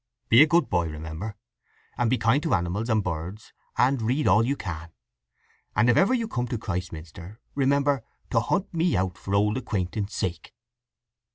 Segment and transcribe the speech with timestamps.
[0.29, 1.35] "Be a good boy, remember;
[1.95, 4.89] and be kind to animals and birds, and read all you can.
[5.75, 8.03] And if ever you come to Christminster remember
[8.33, 10.55] you hunt me out for old acquaintance' sake."